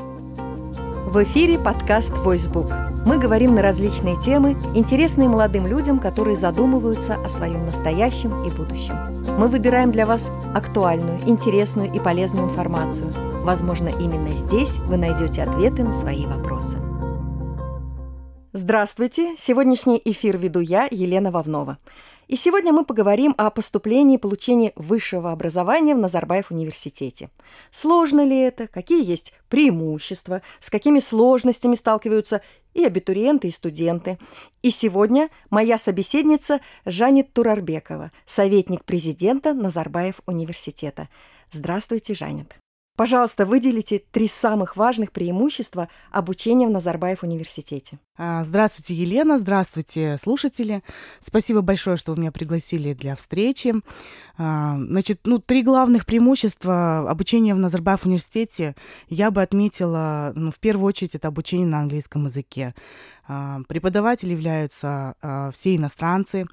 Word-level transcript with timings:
В 0.00 1.22
эфире 1.24 1.58
подкаст 1.58 2.16
«Войсбук». 2.18 2.72
Мы 3.04 3.18
говорим 3.18 3.54
на 3.54 3.62
различные 3.62 4.14
темы, 4.20 4.56
интересные 4.74 5.28
молодым 5.28 5.66
людям, 5.66 5.98
которые 5.98 6.36
задумываются 6.36 7.16
о 7.16 7.28
своем 7.28 7.66
настоящем 7.66 8.44
и 8.44 8.50
будущем. 8.50 8.96
Мы 9.38 9.48
выбираем 9.48 9.90
для 9.90 10.06
вас 10.06 10.30
актуальную, 10.54 11.18
интересную 11.26 11.92
и 11.92 11.98
полезную 11.98 12.44
информацию. 12.44 13.10
Возможно, 13.42 13.88
именно 13.88 14.28
здесь 14.34 14.78
вы 14.80 14.98
найдете 14.98 15.42
ответы 15.42 15.82
на 15.82 15.94
свои 15.94 16.26
вопросы. 16.26 16.78
Здравствуйте! 18.52 19.34
Сегодняшний 19.38 20.00
эфир 20.04 20.36
веду 20.36 20.60
я, 20.60 20.86
Елена 20.90 21.30
Вовнова. 21.30 21.78
И 22.30 22.36
сегодня 22.36 22.72
мы 22.72 22.84
поговорим 22.84 23.34
о 23.38 23.50
поступлении 23.50 24.14
и 24.14 24.20
получении 24.20 24.72
высшего 24.76 25.32
образования 25.32 25.96
в 25.96 25.98
Назарбаев 25.98 26.52
университете. 26.52 27.28
Сложно 27.72 28.24
ли 28.24 28.38
это? 28.38 28.68
Какие 28.68 29.04
есть 29.04 29.32
преимущества? 29.48 30.40
С 30.60 30.70
какими 30.70 31.00
сложностями 31.00 31.74
сталкиваются 31.74 32.40
и 32.72 32.84
абитуриенты, 32.84 33.48
и 33.48 33.50
студенты? 33.50 34.16
И 34.62 34.70
сегодня 34.70 35.28
моя 35.50 35.76
собеседница 35.76 36.60
Жанет 36.84 37.32
Турарбекова, 37.32 38.12
советник 38.26 38.84
президента 38.84 39.52
Назарбаев 39.52 40.20
университета. 40.26 41.08
Здравствуйте, 41.50 42.14
Жанет. 42.14 42.54
Пожалуйста, 42.96 43.44
выделите 43.44 44.04
три 44.12 44.28
самых 44.28 44.76
важных 44.76 45.10
преимущества 45.10 45.88
обучения 46.12 46.68
в 46.68 46.70
Назарбаев 46.70 47.24
университете. 47.24 47.98
А, 48.22 48.44
здравствуйте, 48.44 48.92
Елена, 48.92 49.38
здравствуйте, 49.38 50.18
слушатели. 50.22 50.82
Спасибо 51.20 51.62
большое, 51.62 51.96
что 51.96 52.12
вы 52.12 52.20
меня 52.20 52.30
пригласили 52.30 52.92
для 52.92 53.16
встречи. 53.16 53.72
А, 54.36 54.76
значит, 54.76 55.20
ну, 55.24 55.38
три 55.38 55.62
главных 55.62 56.04
преимущества 56.04 57.08
обучения 57.08 57.54
в 57.54 57.58
Назарбаев 57.58 58.04
университете 58.04 58.76
я 59.08 59.30
бы 59.30 59.40
отметила, 59.40 60.32
ну, 60.34 60.52
в 60.52 60.58
первую 60.58 60.88
очередь, 60.88 61.14
это 61.14 61.28
обучение 61.28 61.66
на 61.66 61.80
английском 61.80 62.26
языке. 62.26 62.74
А, 63.26 63.60
преподаватели 63.68 64.32
являются 64.32 65.14
все 65.54 65.76
иностранцы. 65.76 66.44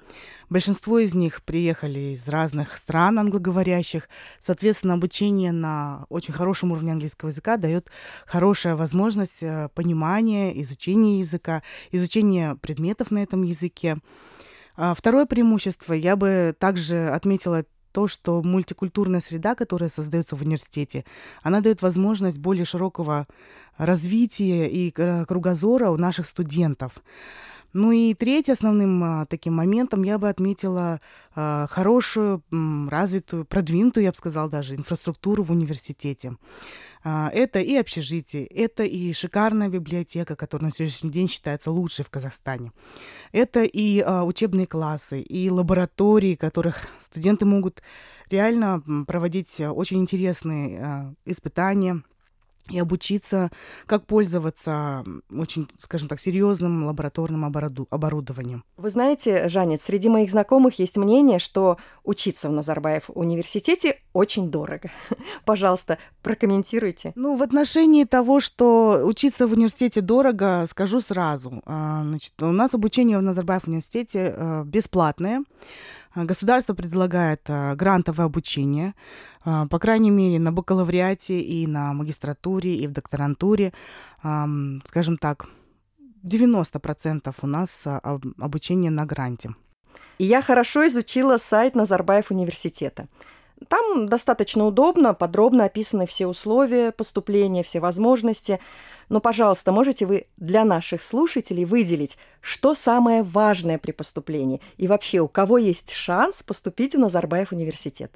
Большинство 0.48 0.98
из 0.98 1.14
них 1.14 1.42
приехали 1.42 2.14
из 2.14 2.26
разных 2.26 2.78
стран 2.78 3.18
англоговорящих. 3.18 4.08
Соответственно, 4.40 4.94
обучение 4.94 5.52
на 5.52 6.06
очень 6.08 6.32
хорошем 6.32 6.72
уровне 6.72 6.92
английского 6.92 7.28
языка 7.28 7.58
дает 7.58 7.90
хорошая 8.26 8.74
возможность 8.74 9.42
э, 9.42 9.68
понимания, 9.74 10.58
изучения 10.62 11.20
языка, 11.20 11.57
изучение 11.90 12.56
предметов 12.56 13.10
на 13.10 13.22
этом 13.22 13.42
языке. 13.42 13.98
А, 14.76 14.94
второе 14.94 15.26
преимущество 15.26 15.92
я 15.92 16.16
бы 16.16 16.54
также 16.58 17.08
отметила 17.08 17.64
то, 17.92 18.06
что 18.06 18.42
мультикультурная 18.42 19.20
среда, 19.20 19.54
которая 19.54 19.90
создается 19.90 20.36
в 20.36 20.42
университете, 20.42 21.04
она 21.42 21.60
дает 21.60 21.82
возможность 21.82 22.38
более 22.38 22.64
широкого 22.64 23.26
развития 23.76 24.68
и 24.68 24.90
кругозора 24.90 25.90
у 25.90 25.96
наших 25.96 26.26
студентов. 26.26 27.02
Ну 27.72 27.92
и 27.92 28.14
третьим 28.14 28.54
основным 28.54 29.04
а, 29.04 29.26
таким 29.26 29.54
моментом 29.54 30.02
я 30.02 30.18
бы 30.18 30.28
отметила 30.28 31.00
а, 31.34 31.66
хорошую, 31.68 32.42
развитую, 32.88 33.44
продвинутую, 33.44 34.04
я 34.04 34.10
бы 34.10 34.16
сказала 34.16 34.48
даже, 34.48 34.74
инфраструктуру 34.74 35.42
в 35.42 35.50
университете. 35.50 36.36
А, 37.10 37.30
это 37.32 37.60
и 37.60 37.74
общежитие, 37.74 38.44
это 38.44 38.84
и 38.84 39.14
шикарная 39.14 39.70
библиотека, 39.70 40.36
которая 40.36 40.68
на 40.68 40.76
сегодняшний 40.76 41.10
день 41.10 41.26
считается 41.26 41.70
лучшей 41.70 42.04
в 42.04 42.10
Казахстане. 42.10 42.72
Это 43.32 43.64
и 43.64 44.00
а, 44.00 44.24
учебные 44.24 44.66
классы, 44.66 45.22
и 45.22 45.48
лаборатории, 45.48 46.34
в 46.34 46.38
которых 46.38 46.86
студенты 47.00 47.46
могут 47.46 47.82
реально 48.28 48.82
проводить 49.06 49.58
очень 49.58 50.02
интересные 50.02 50.80
а, 50.80 51.14
испытания, 51.24 52.02
и 52.70 52.78
обучиться, 52.78 53.50
как 53.86 54.06
пользоваться 54.06 55.04
очень, 55.30 55.68
скажем 55.78 56.08
так, 56.08 56.20
серьезным 56.20 56.84
лабораторным 56.84 57.44
оборудованием. 57.44 58.64
Вы 58.76 58.90
знаете, 58.90 59.48
Жанет, 59.48 59.80
среди 59.80 60.08
моих 60.08 60.30
знакомых 60.30 60.78
есть 60.78 60.96
мнение, 60.96 61.38
что 61.38 61.78
учиться 62.04 62.48
в 62.48 62.52
Назарбаев 62.52 63.04
университете 63.08 63.98
очень 64.12 64.50
дорого. 64.50 64.90
Пожалуйста, 65.44 65.98
прокомментируйте. 66.22 67.12
Ну, 67.14 67.36
в 67.36 67.42
отношении 67.42 68.04
того, 68.04 68.40
что 68.40 69.02
учиться 69.04 69.46
в 69.46 69.52
университете 69.52 70.00
дорого, 70.00 70.66
скажу 70.70 71.00
сразу. 71.00 71.62
А, 71.64 72.02
значит, 72.04 72.34
у 72.42 72.52
нас 72.52 72.74
обучение 72.74 73.18
в 73.18 73.22
Назарбаев 73.22 73.66
университете 73.66 74.34
э, 74.36 74.64
бесплатное. 74.64 75.42
Государство 76.24 76.74
предлагает 76.74 77.42
э, 77.48 77.74
грантовое 77.74 78.26
обучение. 78.26 78.94
А, 79.44 79.66
по 79.66 79.78
крайней 79.78 80.10
мере, 80.10 80.38
на 80.38 80.52
бакалавриате 80.52 81.40
и 81.40 81.66
на 81.66 81.92
магистратуре, 81.92 82.74
и 82.74 82.86
в 82.86 82.92
докторантуре, 82.92 83.72
скажем 84.20 85.16
так, 85.16 85.46
90% 86.24 87.34
у 87.42 87.46
нас 87.46 87.86
а, 87.86 88.20
обучение 88.38 88.90
на 88.90 89.06
гранте. 89.06 89.50
И 90.18 90.24
я 90.24 90.42
хорошо 90.42 90.86
изучила 90.86 91.38
сайт 91.38 91.74
Назарбаев 91.74 92.30
университета. 92.30 93.06
Там 93.66 94.08
достаточно 94.08 94.66
удобно, 94.66 95.14
подробно 95.14 95.64
описаны 95.64 96.06
все 96.06 96.26
условия 96.26 96.92
поступления, 96.92 97.62
все 97.62 97.80
возможности. 97.80 98.60
Но, 99.08 99.20
пожалуйста, 99.20 99.72
можете 99.72 100.06
вы 100.06 100.26
для 100.36 100.64
наших 100.64 101.02
слушателей 101.02 101.64
выделить, 101.64 102.18
что 102.40 102.74
самое 102.74 103.22
важное 103.22 103.78
при 103.78 103.90
поступлении 103.90 104.60
и 104.76 104.86
вообще 104.86 105.20
у 105.20 105.28
кого 105.28 105.58
есть 105.58 105.92
шанс 105.92 106.42
поступить 106.42 106.94
в 106.94 106.98
Назарбаев 106.98 107.52
университет? 107.52 108.12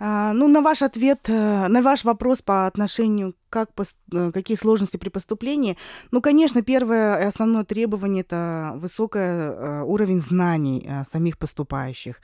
А, 0.00 0.32
ну, 0.32 0.46
на 0.46 0.60
ваш 0.60 0.82
ответ, 0.82 1.28
э, 1.28 1.66
на 1.66 1.82
ваш 1.82 2.04
вопрос 2.04 2.40
по 2.40 2.66
отношению 2.66 3.34
как, 3.50 3.70
э, 4.12 4.30
какие 4.30 4.56
сложности 4.56 4.96
при 4.96 5.08
поступлении? 5.08 5.76
Ну, 6.12 6.20
конечно, 6.20 6.62
первое 6.62 7.20
и 7.20 7.24
основное 7.24 7.64
требование– 7.64 8.20
это 8.28 8.74
высокий 8.76 9.18
э, 9.18 9.82
уровень 9.82 10.20
знаний 10.20 10.88
самих 11.10 11.38
поступающих, 11.38 12.20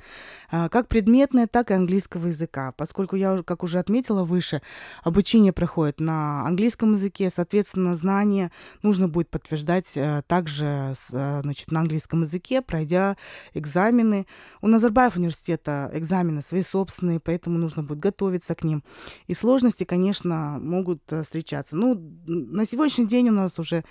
как 0.50 0.88
предметное, 0.88 1.46
так 1.46 1.70
и 1.70 1.74
английского 1.74 2.26
языка. 2.26 2.72
Поскольку 2.76 3.16
я, 3.16 3.42
как 3.42 3.62
уже 3.62 3.78
отметила 3.78 4.24
выше, 4.24 4.62
обучение 5.02 5.52
проходит 5.52 5.98
на 5.98 6.46
английском 6.46 6.92
языке, 6.92 7.32
соответственно, 7.34 7.96
знания 7.96 8.52
нужно 8.82 9.08
будет 9.08 9.30
подтверждать 9.30 9.98
также 10.26 10.94
значит, 11.08 11.70
на 11.72 11.80
английском 11.80 12.22
языке, 12.22 12.60
пройдя 12.62 13.16
экзамены. 13.54 14.26
У 14.60 14.68
Назарбаев 14.68 15.16
университета 15.16 15.90
экзамены 15.94 16.42
свои 16.42 16.62
собственные, 16.62 17.20
поэтому 17.20 17.58
нужно 17.64 17.82
будет 17.82 17.98
готовиться 17.98 18.54
к 18.54 18.62
ним. 18.64 18.84
И 19.26 19.34
сложности, 19.34 19.84
конечно, 19.84 20.58
могут 20.60 21.02
встречаться. 21.24 21.76
Ну, 21.76 21.94
на 22.26 22.66
сегодняшний 22.66 23.06
день 23.06 23.28
у 23.28 23.32
нас 23.32 23.58
уже 23.58 23.84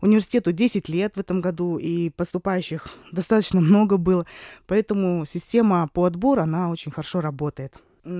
университету 0.00 0.52
10 0.52 0.88
лет 0.88 1.14
в 1.16 1.20
этом 1.20 1.40
году, 1.40 1.78
и 1.78 2.10
поступающих 2.10 2.88
достаточно 3.12 3.60
много 3.60 3.96
было, 3.96 4.26
поэтому 4.66 5.24
система 5.26 5.88
по 5.92 6.04
отбору, 6.04 6.42
она 6.42 6.70
очень 6.70 6.90
хорошо 6.90 7.20
работает. 7.20 7.74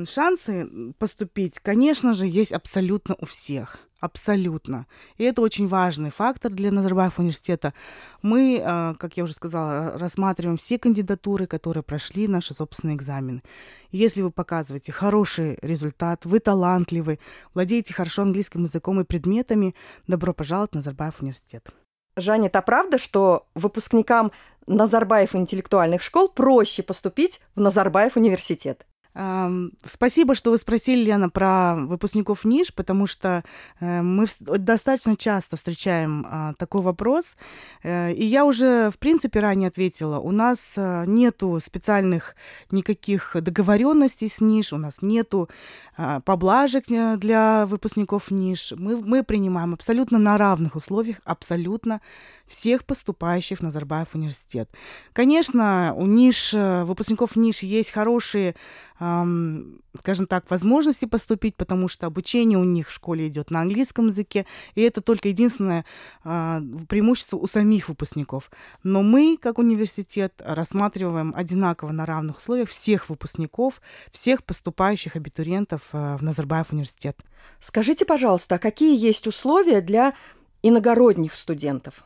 Шансы 0.04 0.68
поступить, 0.98 1.58
конечно 1.60 2.14
же, 2.14 2.26
есть 2.26 2.52
абсолютно 2.52 3.16
у 3.18 3.24
всех. 3.24 3.87
Абсолютно. 4.00 4.86
И 5.16 5.24
это 5.24 5.42
очень 5.42 5.66
важный 5.66 6.10
фактор 6.10 6.52
для 6.52 6.70
Назарбаев 6.70 7.18
университета. 7.18 7.74
Мы, 8.22 8.62
э, 8.64 8.94
как 8.94 9.16
я 9.16 9.24
уже 9.24 9.32
сказала, 9.32 9.98
рассматриваем 9.98 10.56
все 10.56 10.78
кандидатуры, 10.78 11.48
которые 11.48 11.82
прошли 11.82 12.28
наши 12.28 12.54
собственные 12.54 12.96
экзамены. 12.96 13.42
Если 13.90 14.22
вы 14.22 14.30
показываете 14.30 14.92
хороший 14.92 15.58
результат, 15.62 16.24
вы 16.26 16.38
талантливый, 16.38 17.18
владеете 17.54 17.92
хорошо 17.92 18.22
английским 18.22 18.64
языком 18.64 19.00
и 19.00 19.04
предметами, 19.04 19.74
добро 20.06 20.32
пожаловать 20.32 20.72
в 20.72 20.74
Назарбаев 20.76 21.20
университет. 21.20 21.68
Жаня, 22.16 22.46
это 22.46 22.62
правда, 22.62 22.98
что 22.98 23.48
выпускникам 23.54 24.30
Назарбаев 24.68 25.34
интеллектуальных 25.34 26.02
школ 26.02 26.28
проще 26.28 26.84
поступить 26.84 27.40
в 27.56 27.60
Назарбаев 27.60 28.16
университет? 28.16 28.86
Спасибо, 29.14 30.34
что 30.34 30.50
вы 30.50 30.58
спросили, 30.58 31.04
Лена, 31.04 31.28
про 31.28 31.74
выпускников 31.74 32.44
НИШ, 32.44 32.72
потому 32.72 33.06
что 33.06 33.42
э, 33.80 34.02
мы 34.02 34.26
достаточно 34.38 35.16
часто 35.16 35.56
встречаем 35.56 36.26
а, 36.28 36.54
такой 36.54 36.82
вопрос. 36.82 37.36
Э, 37.82 38.12
и 38.12 38.24
я 38.24 38.44
уже, 38.44 38.90
в 38.90 38.98
принципе, 38.98 39.40
ранее 39.40 39.68
ответила. 39.68 40.18
У 40.20 40.30
нас 40.30 40.74
э, 40.76 41.04
нету 41.06 41.58
специальных 41.60 42.36
никаких 42.70 43.34
договоренностей 43.34 44.28
с 44.28 44.40
НИШ, 44.40 44.74
у 44.74 44.76
нас 44.76 45.02
нету 45.02 45.48
а, 45.96 46.20
поблажек 46.20 46.84
для 46.86 47.66
выпускников 47.66 48.30
НИШ. 48.30 48.74
Мы, 48.76 48.98
мы 48.98 49.24
принимаем 49.24 49.74
абсолютно 49.74 50.18
на 50.18 50.38
равных 50.38 50.76
условиях 50.76 51.16
абсолютно 51.24 52.00
всех 52.46 52.84
поступающих 52.84 53.58
в 53.58 53.62
Назарбаев 53.62 54.14
университет. 54.14 54.70
Конечно, 55.12 55.92
у 55.96 56.06
НИШ, 56.06 56.54
выпускников 56.84 57.36
НИШ 57.36 57.64
есть 57.64 57.90
хорошие 57.90 58.54
скажем 58.98 60.26
так, 60.26 60.50
возможности 60.50 61.04
поступить, 61.04 61.54
потому 61.56 61.88
что 61.88 62.06
обучение 62.06 62.58
у 62.58 62.64
них 62.64 62.88
в 62.88 62.92
школе 62.92 63.28
идет 63.28 63.50
на 63.50 63.60
английском 63.60 64.08
языке, 64.08 64.44
и 64.74 64.82
это 64.82 65.00
только 65.00 65.28
единственное 65.28 65.84
а, 66.24 66.60
преимущество 66.88 67.36
у 67.36 67.46
самих 67.46 67.88
выпускников. 67.88 68.50
Но 68.82 69.02
мы, 69.02 69.38
как 69.40 69.58
университет, 69.58 70.42
рассматриваем 70.44 71.32
одинаково 71.36 71.92
на 71.92 72.06
равных 72.06 72.38
условиях 72.38 72.68
всех 72.68 73.08
выпускников, 73.08 73.80
всех 74.10 74.42
поступающих 74.42 75.14
абитуриентов 75.14 75.82
а, 75.92 76.16
в 76.18 76.22
Назарбаев 76.22 76.72
университет. 76.72 77.18
Скажите, 77.60 78.04
пожалуйста, 78.04 78.56
а 78.56 78.58
какие 78.58 78.98
есть 78.98 79.26
условия 79.28 79.80
для 79.80 80.14
иногородних 80.62 81.34
студентов? 81.34 82.04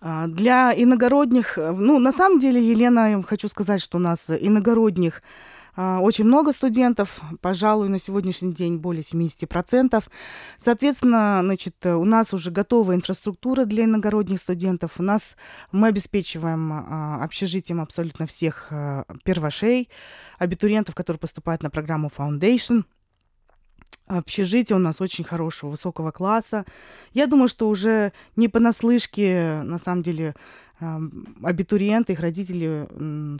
А, 0.00 0.26
для 0.26 0.74
иногородних, 0.76 1.56
ну, 1.56 1.98
на 1.98 2.12
самом 2.12 2.38
деле, 2.38 2.62
Елена, 2.62 3.22
хочу 3.22 3.48
сказать, 3.48 3.80
что 3.80 3.96
у 3.96 4.00
нас 4.00 4.28
иногородних 4.28 5.22
очень 5.76 6.24
много 6.24 6.52
студентов, 6.52 7.20
пожалуй, 7.40 7.88
на 7.88 7.98
сегодняшний 7.98 8.52
день 8.52 8.78
более 8.78 9.02
70%. 9.02 10.04
Соответственно, 10.56 11.40
значит, 11.42 11.84
у 11.84 12.04
нас 12.04 12.32
уже 12.32 12.50
готовая 12.50 12.96
инфраструктура 12.96 13.64
для 13.64 13.84
иногородних 13.84 14.40
студентов. 14.40 14.92
У 14.98 15.02
нас 15.02 15.36
мы 15.72 15.88
обеспечиваем 15.88 16.72
а, 16.72 17.24
общежитием 17.24 17.80
абсолютно 17.80 18.26
всех 18.26 18.68
а, 18.70 19.04
первошей, 19.24 19.88
абитуриентов, 20.38 20.94
которые 20.94 21.18
поступают 21.18 21.62
на 21.62 21.70
программу 21.70 22.10
Foundation. 22.16 22.84
Общежитие 24.06 24.76
у 24.76 24.80
нас 24.80 25.00
очень 25.00 25.24
хорошего, 25.24 25.70
высокого 25.70 26.10
класса. 26.10 26.66
Я 27.14 27.26
думаю, 27.26 27.48
что 27.48 27.70
уже 27.70 28.12
не 28.36 28.48
понаслышке, 28.48 29.62
на 29.64 29.78
самом 29.78 30.02
деле, 30.02 30.34
абитуриенты, 30.80 32.12
их 32.12 32.20
родители 32.20 32.88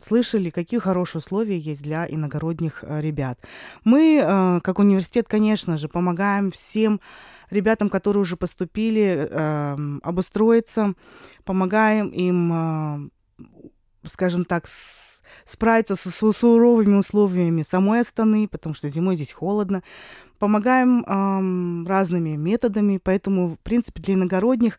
слышали, 0.05 0.51
какие 0.51 0.81
хорошие 0.81 1.21
условия 1.21 1.59
есть 1.59 1.83
для 1.83 2.07
иногородних 2.07 2.83
э, 2.83 3.01
ребят. 3.01 3.39
Мы, 3.85 4.23
э, 4.23 4.61
как 4.63 4.79
университет, 4.79 5.27
конечно 5.29 5.77
же, 5.77 5.89
помогаем 5.89 6.51
всем 6.53 7.01
ребятам, 7.51 7.89
которые 7.89 8.23
уже 8.23 8.37
поступили, 8.37 9.29
эм, 9.31 10.01
обустроиться, 10.03 10.95
помогаем 11.45 12.09
им, 12.09 12.53
э, 12.53 13.09
скажем 14.09 14.45
так, 14.45 14.67
справиться 15.45 15.97
с, 15.97 16.33
суровыми 16.33 16.97
условиями 16.97 17.63
самой 17.63 18.01
Астаны, 18.01 18.49
потому 18.49 18.75
что 18.75 18.89
зимой 18.89 19.17
здесь 19.17 19.33
холодно. 19.33 19.83
Помогаем 20.39 21.05
эм, 21.05 21.87
разными 21.87 22.37
методами, 22.37 22.99
поэтому, 23.03 23.55
в 23.55 23.59
принципе, 23.61 24.03
для 24.03 24.15
иногородних 24.15 24.79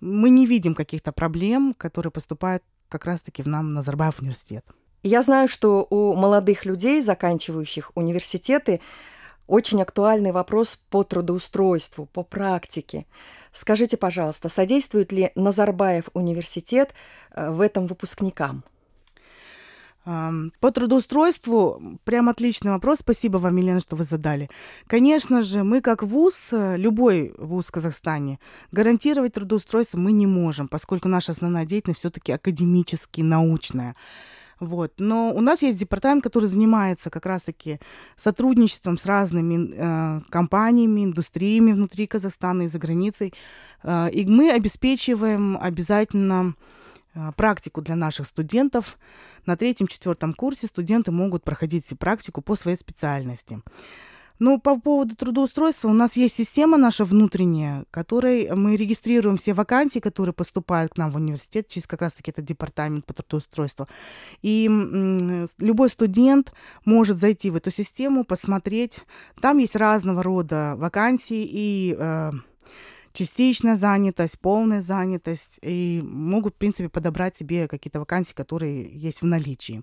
мы 0.00 0.30
не 0.30 0.46
видим 0.46 0.74
каких-то 0.74 1.12
проблем, 1.12 1.74
которые 1.76 2.10
поступают 2.10 2.62
как 2.88 3.04
раз-таки 3.04 3.42
в 3.42 3.46
нам 3.46 3.74
Назарбаев 3.74 4.20
университет. 4.20 4.64
Я 5.02 5.20
знаю, 5.22 5.48
что 5.48 5.86
у 5.90 6.14
молодых 6.14 6.64
людей, 6.64 7.00
заканчивающих 7.02 7.92
университеты, 7.94 8.80
очень 9.46 9.82
актуальный 9.82 10.32
вопрос 10.32 10.78
по 10.88 11.04
трудоустройству, 11.04 12.06
по 12.06 12.22
практике. 12.22 13.06
Скажите, 13.52 13.96
пожалуйста, 13.96 14.48
содействует 14.48 15.12
ли 15.12 15.30
Назарбаев 15.34 16.08
университет 16.14 16.94
э, 17.30 17.50
в 17.50 17.60
этом 17.60 17.86
выпускникам? 17.86 18.64
По 20.04 20.70
трудоустройству 20.70 21.98
прям 22.04 22.28
отличный 22.28 22.72
вопрос. 22.72 22.98
Спасибо 22.98 23.38
вам, 23.38 23.56
Елена, 23.56 23.80
что 23.80 23.96
вы 23.96 24.04
задали. 24.04 24.50
Конечно 24.86 25.42
же, 25.42 25.64
мы 25.64 25.80
как 25.80 26.02
ВУЗ, 26.02 26.48
э, 26.52 26.76
любой 26.76 27.34
ВУЗ 27.38 27.66
в 27.66 27.72
Казахстане, 27.72 28.38
гарантировать 28.70 29.32
трудоустройство 29.32 29.96
мы 29.96 30.12
не 30.12 30.26
можем, 30.26 30.68
поскольку 30.68 31.08
наша 31.08 31.32
основная 31.32 31.64
деятельность 31.64 32.00
все-таки 32.00 32.32
академически 32.32 33.22
научная. 33.22 33.96
Вот. 34.60 34.92
Но 34.98 35.32
у 35.34 35.40
нас 35.40 35.62
есть 35.62 35.78
департамент, 35.78 36.22
который 36.22 36.50
занимается 36.50 37.08
как 37.08 37.24
раз-таки 37.24 37.80
сотрудничеством 38.16 38.98
с 38.98 39.06
разными 39.06 39.72
э, 39.72 40.20
компаниями, 40.28 41.04
индустриями 41.04 41.72
внутри 41.72 42.06
Казахстана 42.06 42.62
и 42.62 42.68
за 42.68 42.78
границей. 42.78 43.32
Э, 43.82 44.10
и 44.10 44.26
мы 44.26 44.50
обеспечиваем 44.50 45.56
обязательно 45.58 46.54
практику 47.36 47.80
для 47.80 47.96
наших 47.96 48.26
студентов. 48.26 48.98
На 49.46 49.56
третьем-четвертом 49.56 50.34
курсе 50.34 50.66
студенты 50.66 51.10
могут 51.10 51.44
проходить 51.44 51.92
практику 51.98 52.42
по 52.42 52.56
своей 52.56 52.76
специальности. 52.76 53.62
Ну, 54.40 54.58
по 54.58 54.78
поводу 54.78 55.14
трудоустройства, 55.14 55.88
у 55.88 55.92
нас 55.92 56.16
есть 56.16 56.34
система 56.34 56.76
наша 56.76 57.04
внутренняя, 57.04 57.84
которой 57.92 58.50
мы 58.50 58.74
регистрируем 58.74 59.36
все 59.36 59.54
вакансии, 59.54 60.00
которые 60.00 60.32
поступают 60.32 60.94
к 60.94 60.96
нам 60.96 61.12
в 61.12 61.16
университет, 61.16 61.68
через 61.68 61.86
как 61.86 62.02
раз-таки 62.02 62.32
этот 62.32 62.44
департамент 62.44 63.06
по 63.06 63.14
трудоустройству. 63.14 63.86
И 64.42 64.66
м, 64.66 65.46
любой 65.58 65.88
студент 65.88 66.52
может 66.84 67.18
зайти 67.18 67.50
в 67.50 67.56
эту 67.56 67.70
систему, 67.70 68.24
посмотреть. 68.24 69.04
Там 69.40 69.58
есть 69.58 69.76
разного 69.76 70.22
рода 70.24 70.74
вакансии 70.76 71.48
и 71.48 71.94
э, 71.96 72.32
частичная 73.14 73.76
занятость, 73.76 74.38
полная 74.38 74.82
занятость, 74.82 75.58
и 75.62 76.02
могут, 76.04 76.56
в 76.56 76.58
принципе, 76.58 76.90
подобрать 76.90 77.36
себе 77.36 77.68
какие-то 77.68 78.00
вакансии, 78.00 78.34
которые 78.34 78.90
есть 78.92 79.22
в 79.22 79.26
наличии. 79.26 79.82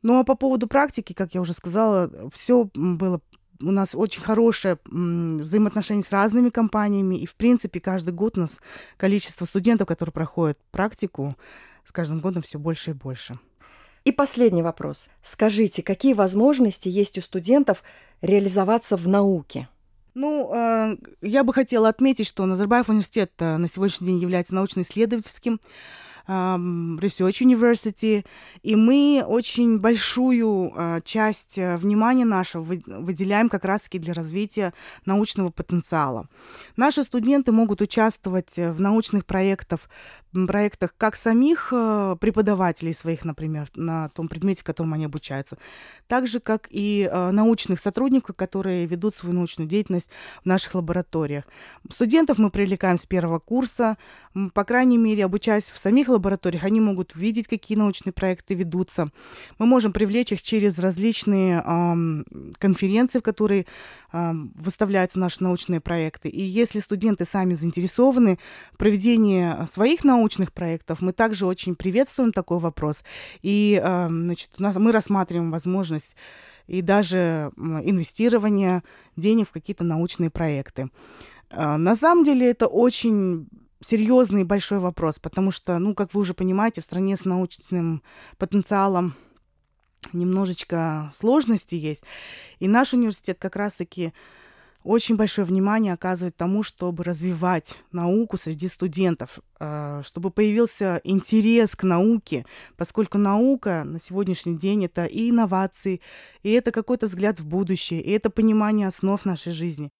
Ну 0.00 0.18
а 0.18 0.24
по 0.24 0.34
поводу 0.34 0.66
практики, 0.66 1.12
как 1.12 1.34
я 1.34 1.40
уже 1.40 1.52
сказала, 1.52 2.10
все 2.32 2.70
было 2.74 3.20
у 3.60 3.70
нас 3.70 3.94
очень 3.94 4.22
хорошее 4.22 4.78
взаимоотношение 4.86 6.02
с 6.02 6.10
разными 6.10 6.50
компаниями, 6.50 7.16
и, 7.16 7.26
в 7.26 7.36
принципе, 7.36 7.80
каждый 7.80 8.12
год 8.12 8.36
у 8.36 8.40
нас 8.40 8.58
количество 8.96 9.44
студентов, 9.44 9.86
которые 9.86 10.12
проходят 10.12 10.58
практику, 10.70 11.36
с 11.84 11.92
каждым 11.92 12.20
годом 12.20 12.42
все 12.42 12.58
больше 12.58 12.90
и 12.90 12.94
больше. 12.94 13.38
И 14.04 14.10
последний 14.10 14.62
вопрос. 14.62 15.06
Скажите, 15.22 15.82
какие 15.82 16.14
возможности 16.14 16.88
есть 16.88 17.18
у 17.18 17.20
студентов 17.20 17.84
реализоваться 18.20 18.96
в 18.96 19.06
науке? 19.06 19.68
Ну, 20.14 20.52
э, 20.54 20.96
я 21.22 21.42
бы 21.44 21.54
хотела 21.54 21.88
отметить, 21.88 22.26
что 22.26 22.44
Назарбаев 22.44 22.88
университет 22.88 23.32
э, 23.38 23.56
на 23.56 23.68
сегодняшний 23.68 24.08
день 24.08 24.18
является 24.18 24.54
научно-исследовательским 24.54 25.60
Research 26.28 27.42
University, 27.42 28.24
и 28.62 28.76
мы 28.76 29.24
очень 29.26 29.78
большую 29.78 30.72
а, 30.74 31.00
часть 31.00 31.58
э, 31.58 31.76
внимания 31.76 32.24
нашего 32.24 32.62
выделяем 32.62 33.48
как 33.48 33.64
раз-таки 33.64 33.98
для 33.98 34.14
развития 34.14 34.72
научного 35.04 35.50
потенциала. 35.50 36.28
Наши 36.76 37.02
студенты 37.02 37.52
могут 37.52 37.80
участвовать 37.80 38.56
в 38.56 38.80
научных 38.80 39.26
проектах, 39.26 39.80
проектах 40.46 40.94
как 40.96 41.16
самих 41.16 41.72
э, 41.72 42.16
преподавателей 42.20 42.94
своих, 42.94 43.24
например, 43.24 43.68
на 43.74 44.08
том 44.10 44.28
предмете, 44.28 44.64
которым 44.64 44.94
они 44.94 45.04
обучаются, 45.04 45.58
так 46.08 46.26
же, 46.26 46.40
как 46.40 46.68
и 46.70 47.08
э, 47.10 47.30
научных 47.30 47.80
сотрудников, 47.80 48.36
которые 48.36 48.86
ведут 48.86 49.14
свою 49.14 49.34
научную 49.34 49.68
деятельность 49.68 50.10
в 50.42 50.46
наших 50.46 50.74
лабораториях. 50.74 51.44
Студентов 51.90 52.38
мы 52.38 52.50
привлекаем 52.50 52.98
с 52.98 53.06
первого 53.06 53.38
курса, 53.38 53.98
по 54.54 54.64
крайней 54.64 54.98
мере, 54.98 55.24
обучаясь 55.24 55.70
в 55.70 55.78
самих 55.78 56.08
лабораториях, 56.12 56.64
они 56.64 56.80
могут 56.80 57.14
видеть, 57.14 57.48
какие 57.48 57.76
научные 57.76 58.12
проекты 58.12 58.54
ведутся. 58.54 59.10
Мы 59.58 59.66
можем 59.66 59.92
привлечь 59.92 60.32
их 60.32 60.42
через 60.42 60.78
различные 60.78 61.62
э, 61.64 62.52
конференции, 62.58 63.18
в 63.18 63.22
которые 63.22 63.66
э, 64.12 64.32
выставляются 64.54 65.18
наши 65.18 65.42
научные 65.42 65.80
проекты. 65.80 66.28
И 66.28 66.42
если 66.42 66.80
студенты 66.80 67.24
сами 67.24 67.54
заинтересованы 67.54 68.38
в 68.72 68.78
проведении 68.78 69.66
своих 69.66 70.04
научных 70.04 70.52
проектов, 70.52 71.00
мы 71.00 71.12
также 71.12 71.46
очень 71.46 71.74
приветствуем 71.74 72.32
такой 72.32 72.58
вопрос. 72.58 73.04
И 73.42 73.80
э, 73.82 74.08
значит, 74.08 74.50
у 74.58 74.62
нас, 74.62 74.76
мы 74.76 74.92
рассматриваем 74.92 75.50
возможность 75.50 76.16
и 76.66 76.80
даже 76.80 77.50
инвестирования 77.56 78.82
денег 79.16 79.48
в 79.48 79.52
какие-то 79.52 79.84
научные 79.84 80.30
проекты. 80.30 80.90
На 81.50 81.96
самом 81.96 82.24
деле 82.24 82.48
это 82.50 82.66
очень 82.66 83.46
серьезный 83.84 84.44
большой 84.44 84.78
вопрос, 84.78 85.18
потому 85.18 85.50
что, 85.50 85.78
ну, 85.78 85.94
как 85.94 86.14
вы 86.14 86.20
уже 86.20 86.34
понимаете, 86.34 86.80
в 86.80 86.84
стране 86.84 87.16
с 87.16 87.24
научным 87.24 88.02
потенциалом 88.38 89.14
немножечко 90.12 91.12
сложности 91.18 91.74
есть. 91.74 92.04
И 92.58 92.68
наш 92.68 92.92
университет 92.92 93.38
как 93.40 93.56
раз-таки 93.56 94.12
очень 94.84 95.16
большое 95.16 95.46
внимание 95.46 95.92
оказывает 95.92 96.36
тому, 96.36 96.62
чтобы 96.62 97.04
развивать 97.04 97.76
науку 97.92 98.36
среди 98.36 98.66
студентов, 98.66 99.38
э, 99.60 100.02
чтобы 100.04 100.30
появился 100.30 101.00
интерес 101.04 101.76
к 101.76 101.84
науке, 101.84 102.44
поскольку 102.76 103.18
наука 103.18 103.84
на 103.84 104.00
сегодняшний 104.00 104.56
день 104.56 104.86
это 104.86 105.04
и 105.04 105.30
инновации, 105.30 106.00
и 106.42 106.50
это 106.50 106.72
какой-то 106.72 107.06
взгляд 107.06 107.38
в 107.38 107.46
будущее, 107.46 108.02
и 108.02 108.10
это 108.10 108.28
понимание 108.28 108.88
основ 108.88 109.24
нашей 109.24 109.52
жизни. 109.52 109.90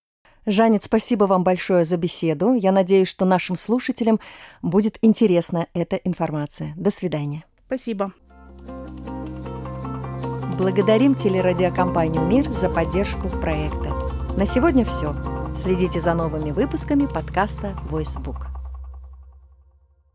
Жанет, 0.46 0.82
спасибо 0.82 1.24
вам 1.24 1.44
большое 1.44 1.84
за 1.84 1.96
беседу. 1.96 2.54
Я 2.54 2.72
надеюсь, 2.72 3.08
что 3.08 3.24
нашим 3.24 3.56
слушателям 3.56 4.18
будет 4.60 4.98
интересна 5.02 5.68
эта 5.72 5.96
информация. 5.96 6.72
До 6.76 6.90
свидания. 6.90 7.44
Спасибо. 7.66 8.12
Благодарим 10.58 11.14
телерадиокомпанию 11.14 12.22
«Мир» 12.22 12.50
за 12.52 12.68
поддержку 12.68 13.28
проекта. 13.28 13.90
На 14.36 14.46
сегодня 14.46 14.84
все. 14.84 15.14
Следите 15.56 16.00
за 16.00 16.14
новыми 16.14 16.50
выпусками 16.50 17.06
подкаста 17.06 17.76
«Войсбук». 17.90 18.61